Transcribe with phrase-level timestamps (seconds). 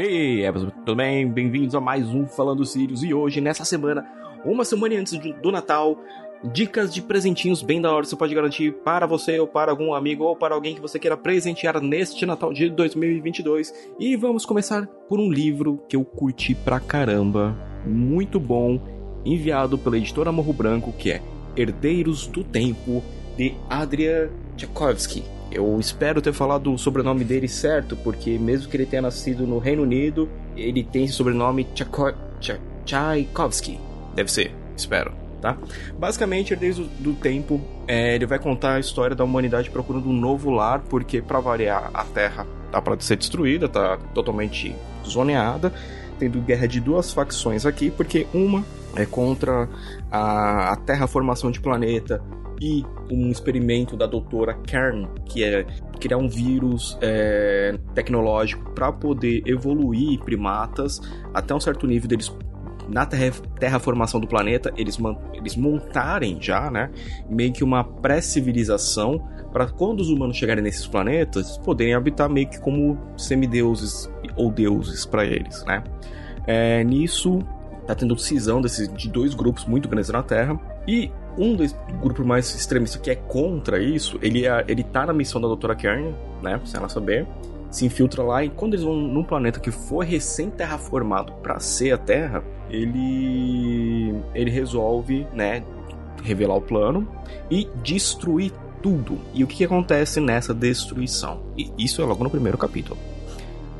[0.00, 1.28] E aí, é, tudo bem?
[1.28, 3.02] Bem-vindos a mais um Falando Sirius.
[3.02, 4.02] E hoje, nessa semana,
[4.46, 6.02] uma semana antes do Natal,
[6.42, 10.24] dicas de presentinhos bem da hora você pode garantir para você ou para algum amigo
[10.24, 13.74] ou para alguém que você queira presentear neste Natal de 2022.
[13.98, 17.54] E vamos começar por um livro que eu curti pra caramba,
[17.84, 18.80] muito bom,
[19.22, 21.20] enviado pela editora Morro Branco, que é
[21.54, 23.04] Herdeiros do Tempo,
[23.36, 25.39] de Adrian Tchaikovsky.
[25.50, 29.58] Eu espero ter falado o sobrenome dele certo, porque mesmo que ele tenha nascido no
[29.58, 32.60] Reino Unido, ele tem esse sobrenome Tchaikovsky.
[32.84, 33.80] Tchaikovsky.
[34.14, 35.12] Deve ser, espero.
[35.40, 35.56] Tá?
[35.98, 40.50] Basicamente, do, do Tempo, é, ele vai contar a história da humanidade procurando um novo
[40.50, 45.72] lar, porque para variar a Terra tá para ser destruída, tá totalmente zoneada,
[46.18, 48.64] tendo guerra de duas facções aqui, porque uma
[48.94, 49.68] é contra
[50.10, 52.22] a, a terraformação de planeta
[52.60, 55.64] e um experimento da doutora Kern, que é
[55.98, 61.00] criar um vírus é, tecnológico para poder evoluir primatas
[61.32, 62.30] até um certo nível deles
[62.88, 64.98] na terraformação do planeta, eles,
[65.32, 66.90] eles montarem já, né,
[67.28, 72.60] meio que uma pré-civilização para quando os humanos chegarem nesses planetas, poderem habitar meio que
[72.60, 75.84] como semideuses ou deuses para eles, né.
[76.46, 77.38] É, nisso,
[77.86, 82.24] tá tendo cisão desse, de dois grupos muito grandes na Terra, e um dos grupos
[82.24, 86.14] mais extremistas que é contra isso, ele, é, ele tá na missão da Doutora Kern,
[86.42, 87.26] né, sem ela saber,
[87.70, 91.98] se infiltra lá e quando eles vão num planeta que foi recém-terraformado para ser a
[91.98, 95.62] Terra, ele ele resolve, né,
[96.22, 97.08] revelar o plano
[97.50, 99.18] e destruir tudo.
[99.34, 101.42] E o que, que acontece nessa destruição?
[101.56, 102.98] E isso é logo no primeiro capítulo.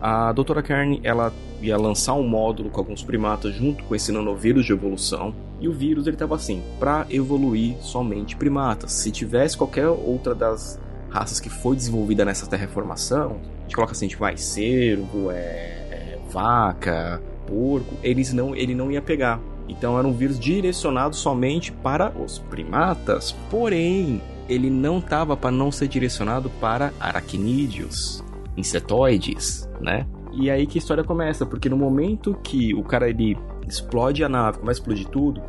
[0.00, 4.64] A Doutora Kern, ela ia lançar um módulo com alguns primatas junto com esse nanovírus
[4.64, 5.34] de evolução.
[5.60, 8.92] E o vírus ele estava assim, para evoluir somente primatas.
[8.92, 14.06] Se tivesse qualquer outra das raças que foi desenvolvida nessa terraformação, a gente coloca assim,
[14.06, 19.40] tipo, vai cervo, é, é, vaca, porco, eles não, ele não ia pegar.
[19.68, 25.70] Então era um vírus direcionado somente para os primatas, porém ele não estava para não
[25.70, 28.24] ser direcionado para aracnídeos,
[28.58, 30.06] insetoides, né?
[30.32, 33.36] E aí que a história começa, porque no momento que o cara ele
[33.66, 35.42] explode a nave, começa a explodir tudo,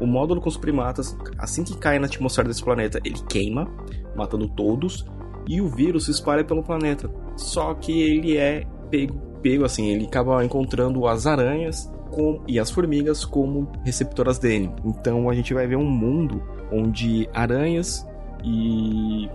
[0.00, 3.66] o módulo com os primatas, assim que cai na atmosfera desse planeta, ele queima,
[4.14, 5.06] matando todos,
[5.48, 7.10] e o vírus se espalha pelo planeta.
[7.36, 12.70] Só que ele é pego, pego assim, ele acaba encontrando as aranhas com, e as
[12.70, 14.70] formigas como receptoras dele.
[14.84, 18.06] Então a gente vai ver um mundo onde aranhas
[18.44, 19.28] e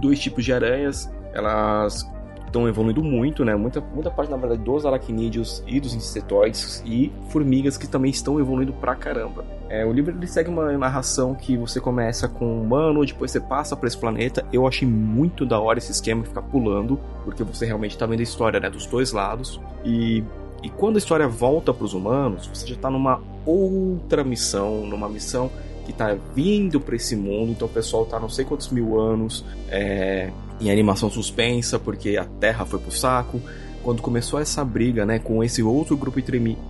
[0.00, 2.10] dois tipos de aranhas, elas
[2.50, 3.54] estão evoluindo muito, né?
[3.54, 8.38] Muita, muita parte, na verdade, dos aracnídeos e dos insetoides e formigas que também estão
[8.38, 9.44] evoluindo pra caramba.
[9.68, 13.40] É, o livro ele segue uma narração que você começa com um humano, depois você
[13.40, 14.44] passa para esse planeta.
[14.52, 18.24] Eu achei muito da hora esse esquema ficar pulando, porque você realmente tá vendo a
[18.24, 19.60] história né, dos dois lados.
[19.84, 20.24] E,
[20.62, 25.08] e quando a história volta para os humanos, você já tá numa outra missão, numa
[25.08, 25.50] missão
[25.86, 27.52] que tá vindo para esse mundo.
[27.52, 32.24] Então o pessoal tá não sei quantos mil anos é, em animação suspensa, porque a
[32.24, 33.40] Terra foi pro saco.
[33.82, 36.20] Quando começou essa briga né, com esse outro grupo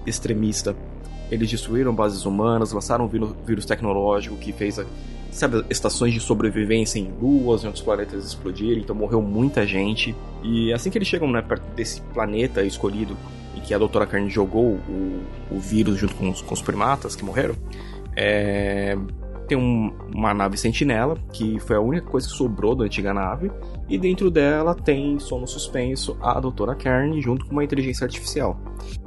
[0.06, 0.76] extremista
[1.30, 4.80] eles destruíram bases humanas, lançaram um vírus, tecnológico que fez
[5.30, 10.14] sabe, estações de sobrevivência em luas, em outros planetas explodirem, então morreu muita gente.
[10.42, 13.16] E assim que eles chegam né, perto desse planeta escolhido,
[13.54, 17.14] e que a Doutora Carne jogou o, o vírus junto com os, com os primatas
[17.14, 17.54] que morreram,
[18.16, 18.98] é,
[19.50, 23.50] tem um, uma nave sentinela, que foi a única coisa que sobrou da antiga nave,
[23.88, 28.56] e dentro dela tem sono suspenso a Doutora Kern junto com uma inteligência artificial.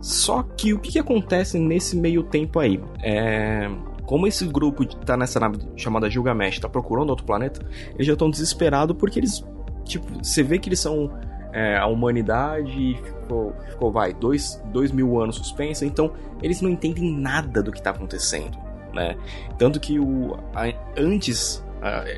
[0.01, 2.81] Só que o que, que acontece nesse meio tempo aí?
[3.01, 3.69] É
[4.05, 7.65] como esse grupo está nessa nave chamada Gilgamesh, está procurando outro planeta,
[7.95, 9.41] eles já estão desesperados porque eles,
[9.85, 11.09] tipo, você vê que eles são
[11.53, 16.11] é, a humanidade ficou, ficou vai, dois, dois mil anos suspensa, então
[16.41, 18.62] eles não entendem nada do que está acontecendo
[18.93, 19.17] né?
[19.57, 21.63] Tanto que o a, antes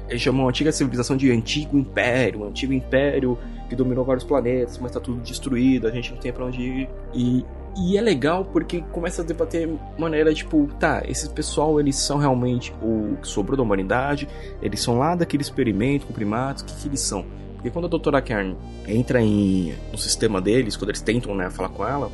[0.08, 3.38] eles chamam a antiga civilização de antigo império, um antigo império
[3.68, 6.90] que dominou vários planetas, mas está tudo destruído, a gente não tem para onde ir.
[7.14, 7.44] E
[7.78, 12.74] e é legal porque começa a debater maneira tipo, tá, esse pessoal eles são realmente
[12.82, 14.30] o que sobrou da humanidade,
[14.62, 17.26] eles são lá daquele experimento com primatas, o que, que eles são?
[17.56, 18.56] Porque quando a doutora Kern
[18.88, 22.10] entra em, no sistema deles, quando eles tentam né, falar com ela,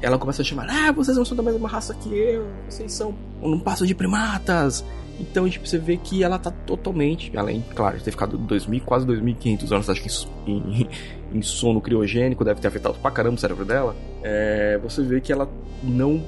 [0.00, 3.14] ela começa a chamar: Ah, vocês não são da mesma raça que eu, vocês são
[3.40, 4.84] um passo de primatas.
[5.20, 9.06] Então, tipo, você vê que ela tá totalmente, além, claro, de ter ficado 2000, quase
[9.06, 10.88] 2500 anos, acho que em,
[11.32, 13.94] em, sono criogênico, deve ter afetado pra caramba o cérebro dela.
[14.22, 15.48] É, você vê que ela
[15.82, 16.22] não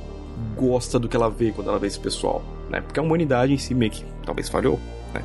[0.57, 2.81] gosta do que ela vê quando ela vê esse pessoal, né?
[2.81, 4.79] Porque a humanidade em si meio que talvez falhou,
[5.13, 5.23] né?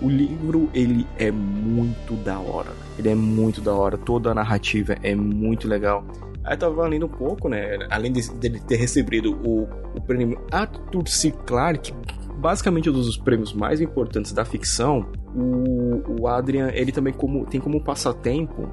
[0.00, 2.72] O livro, ele é muito da hora.
[2.98, 3.96] Ele é muito da hora.
[3.96, 6.04] Toda a narrativa é muito legal.
[6.44, 7.78] Aí tava lendo um pouco, né?
[7.90, 9.62] Além dele ter recebido o,
[9.96, 11.30] o prêmio Arthur C.
[11.30, 11.94] Clarke,
[12.36, 17.60] basicamente um dos prêmios mais importantes da ficção, o, o Adrian, ele também como, tem
[17.60, 18.68] como passatempo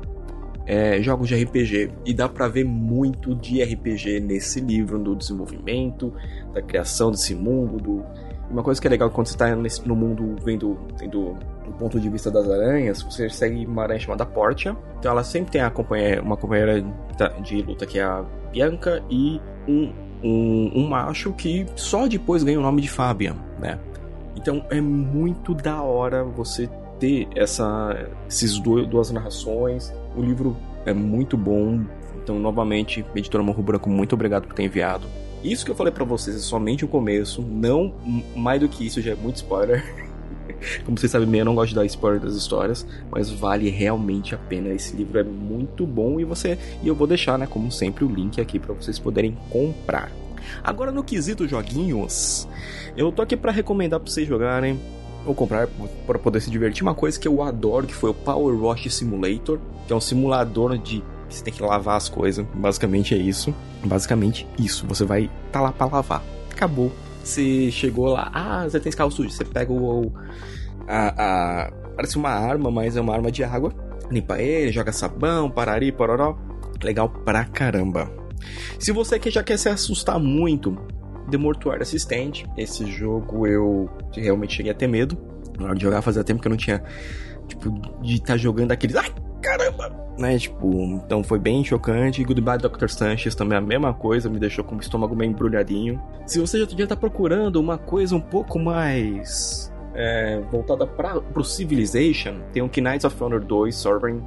[0.66, 1.92] é, jogos de RPG.
[2.06, 6.14] E dá para ver muito de RPG nesse livro, do desenvolvimento,
[6.54, 8.04] da criação desse mundo, do...
[8.50, 11.38] Uma coisa que é legal quando você tá nesse, no mundo vendo, vendo
[11.72, 14.76] do ponto de vista das aranhas, você segue uma aranha chamada Portia.
[15.00, 16.84] Então ela sempre tem companheira, uma companheira
[17.42, 19.92] de luta que é a Bianca e um,
[20.22, 23.80] um, um macho que só depois ganha o nome de Fabian, né?
[24.36, 26.70] Então é muito da hora você
[27.00, 29.94] ter essa, esses dois, duas narrações.
[30.16, 31.82] O livro é muito bom.
[32.22, 35.08] Então, novamente, editora Morro Branco, muito obrigado por ter enviado.
[35.44, 37.94] Isso que eu falei para vocês é somente o começo, não
[38.36, 39.84] mais do que isso, já é muito spoiler.
[40.86, 44.38] Como vocês sabem, eu não gosto de dar spoiler das histórias, mas vale realmente a
[44.38, 44.70] pena.
[44.70, 48.10] Esse livro é muito bom e você e eu vou deixar, né, como sempre, o
[48.10, 50.12] link aqui para vocês poderem comprar.
[50.64, 52.48] Agora no quesito joguinhos,
[52.98, 54.80] eu tô aqui para recomendar para vocês jogarem
[55.26, 55.68] ou comprar
[56.08, 56.84] para poder se divertir.
[56.84, 60.78] Uma coisa que eu adoro, que foi o Power Wash Simulator, que é um simulador
[60.78, 62.46] de você tem que lavar as coisas.
[62.54, 63.54] Basicamente é isso.
[63.84, 64.86] Basicamente isso.
[64.88, 66.24] Você vai tá lá para lavar.
[66.52, 66.92] Acabou.
[67.24, 69.30] Você chegou lá, ah, você tem carro sujo.
[69.30, 70.12] Você pega o,
[70.88, 73.74] a, a, parece uma arma, mas é uma arma de água.
[74.10, 76.38] Limpa ele, joga sabão, parari, pororó.
[76.84, 78.12] Legal pra caramba.
[78.80, 80.76] Se você que já quer se assustar muito,
[81.30, 82.46] The Mortuário Assistente.
[82.58, 85.18] Esse jogo eu realmente cheguei a ter medo.
[85.58, 86.84] Na hora de jogar fazia tempo que eu não tinha,
[87.48, 87.70] tipo,
[88.02, 88.96] de estar tá jogando aqueles.
[88.96, 89.92] Ai, caramba!
[90.18, 90.70] Né, tipo,
[91.06, 92.24] então foi bem chocante.
[92.24, 92.88] Goodbye Dr.
[92.88, 96.02] Sanchez também é a mesma coisa, me deixou com o estômago meio embrulhadinho.
[96.26, 101.44] Se você já estar tá procurando uma coisa um pouco mais é, voltada para o
[101.44, 104.22] Civilization, tem o Knights of Honor 2 Sovereign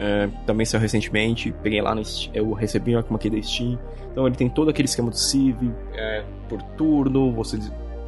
[0.00, 2.00] é, também saiu recentemente, peguei lá no
[2.32, 3.78] eu recebi uma aqui da Steam.
[4.10, 7.58] Então ele tem todo aquele esquema do Civ, é, por turno, você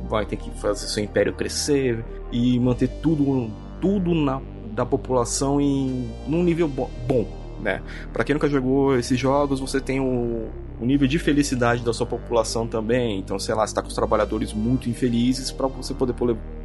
[0.09, 2.03] vai ter que fazer seu império crescer
[2.33, 4.41] e manter tudo, tudo na,
[4.73, 7.27] da população em num nível bo bom,
[7.61, 7.81] né?
[8.13, 10.49] Para quem nunca jogou esses jogos, você tem o,
[10.81, 13.19] o, nível de felicidade da sua população também.
[13.19, 16.15] Então, sei lá, está com os trabalhadores muito infelizes para você poder,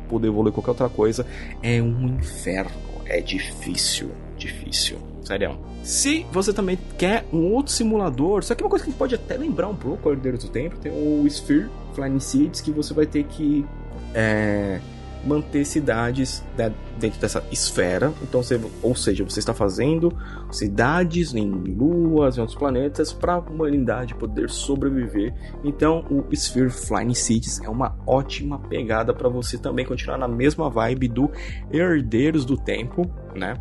[0.10, 1.26] poder evoluir qualquer outra coisa
[1.62, 2.72] é um inferno,
[3.06, 4.98] é difícil, difícil.
[5.24, 5.60] Sério.
[5.84, 9.14] Se você também quer um outro simulador, só que uma coisa que a gente pode
[9.14, 13.06] até lembrar um pouco, Herdeiros do Tempo, tem o Sphere Flying Seeds, que você vai
[13.06, 13.66] ter que
[14.14, 14.80] é,
[15.26, 16.44] manter cidades
[17.00, 18.12] dentro dessa esfera.
[18.22, 20.16] Então, você, ou seja, você está fazendo
[20.52, 25.34] cidades em luas, em outros planetas, para a humanidade poder sobreviver.
[25.64, 30.70] Então, o Sphere Flying Cities é uma ótima pegada para você também continuar na mesma
[30.70, 31.32] vibe do
[31.72, 33.56] Herdeiros do Tempo, né?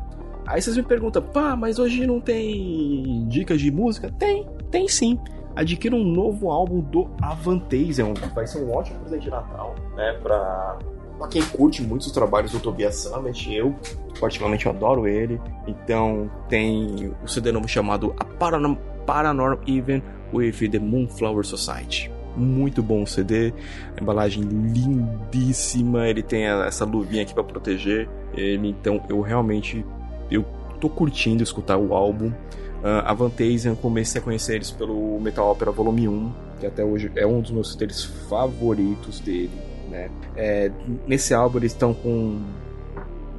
[0.46, 4.12] Aí vocês me perguntam, pá, mas hoje não tem dicas de música?
[4.12, 5.18] Tem, tem sim.
[5.56, 8.04] Adquira um novo álbum do Avantasia,
[8.34, 10.78] vai ser um ótimo presente de Natal, né, pra,
[11.18, 13.74] pra quem curte muito os trabalhos do Tobias Summit, eu
[14.20, 15.40] particularmente adoro ele.
[15.66, 18.76] Então tem o CD novo chamado A Paranorm,
[19.06, 20.02] Paranorm Even
[20.32, 23.52] with the Moonflower Society muito bom o CD,
[23.96, 29.84] a embalagem lindíssima, ele tem essa luvinha aqui para proteger ele, então eu realmente
[30.30, 30.44] eu
[30.80, 32.28] tô curtindo escutar o álbum.
[32.28, 37.10] Uh, a Vantasia, comecei a conhecer eles pelo Metal Opera Volume 1, que até hoje
[37.16, 39.50] é um dos meus CDs favoritos dele.
[39.90, 40.10] Né?
[40.36, 40.70] É,
[41.06, 42.40] nesse álbum eles estão com,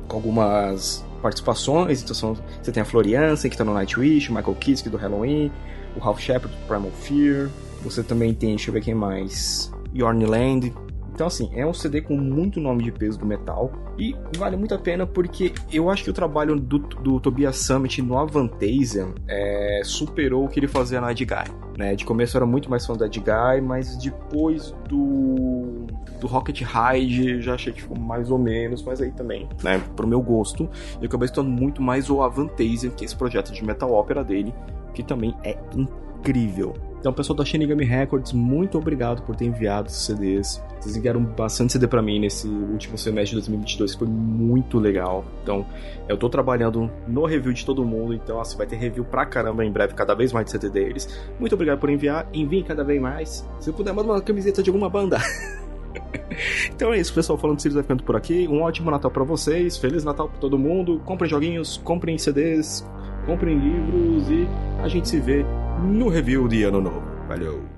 [0.07, 4.55] com algumas participações, então são, você tem a Floriansen, que está no Nightwish, o Michael
[4.55, 5.51] Kiske do Halloween,
[5.95, 7.49] o Ralph Shepard do Primal Fear,
[7.81, 10.73] você também tem, deixa eu ver quem mais, Yorn Land,
[11.17, 14.75] então, assim, é um CD com muito nome de peso do metal e vale muito
[14.75, 19.81] a pena porque eu acho que o trabalho do, do Tobias Summit no Avantasia é,
[19.83, 21.51] superou o que ele fazia na Edguy.
[21.75, 21.95] Né?
[21.95, 25.66] De começo eu era muito mais fã da Edguy, mas depois do,
[26.19, 30.21] do Rocket Ride já achei que mais ou menos, mas aí também, né, pro meu
[30.21, 30.69] gosto,
[30.99, 34.53] eu acabei estando muito mais o Avantasia, que é esse projeto de metal ópera dele,
[34.93, 36.73] que também é incrível.
[36.99, 40.63] Então, pessoal da Shinigami Records, muito obrigado por ter enviado esses CDs.
[40.79, 45.23] Vocês enviaram bastante CD para mim nesse último semestre de 2022, que foi muito legal.
[45.43, 45.65] Então,
[46.09, 49.63] eu tô trabalhando no review de todo mundo, então assim, vai ter review pra caramba
[49.63, 51.07] em breve, cada vez mais de CD deles.
[51.39, 53.47] Muito obrigado por enviar, enviem cada vez mais.
[53.59, 55.17] Se puder, manda uma camiseta de alguma banda.
[56.73, 57.37] então é isso, pessoal.
[57.37, 58.47] Falando de Sirius vai ficando por aqui.
[58.47, 59.77] Um ótimo Natal para vocês.
[59.77, 61.01] Feliz Natal para todo mundo.
[61.05, 62.85] Comprem joguinhos, comprem CDs,
[63.25, 64.47] comprem livros e
[64.81, 65.45] a gente se vê
[65.83, 67.03] no review de Ano Novo.
[67.27, 67.76] Valeu!